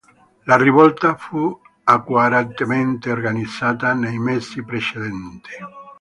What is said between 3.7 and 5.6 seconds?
nei mesi precedenti.